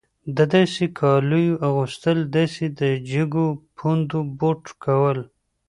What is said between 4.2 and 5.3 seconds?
بوټ کول.